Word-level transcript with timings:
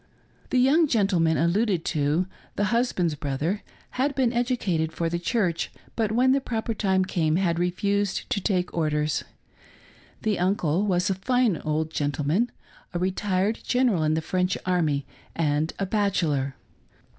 The 0.49 0.57
young 0.57 0.87
gentleman 0.87 1.37
alluded 1.37 1.85
to— 1.85 2.25
the 2.55 2.63
husband's 2.73 3.13
brother 3.13 3.61
^had 3.97 4.15
been 4.15 4.33
educated 4.33 4.91
for 4.91 5.09
the 5.09 5.19
church, 5.19 5.71
but 5.95 6.11
when 6.11 6.31
the 6.31 6.41
proper 6.41 6.73
time 6.73 7.05
came 7.05 7.35
had 7.35 7.59
refused 7.59 8.27
to 8.31 8.41
take 8.41 8.73
orders; 8.73 9.23
the 10.23 10.39
uncle 10.39 10.87
was 10.87 11.11
a 11.11 11.13
fine 11.13 11.57
old 11.57 11.91
gentleman, 11.91 12.51
a 12.95 12.97
retired 12.97 13.59
general 13.61 14.01
in 14.01 14.15
the 14.15 14.21
French 14.21 14.57
army 14.65 15.05
and 15.35 15.71
a 15.77 15.85
bachelor. 15.85 16.55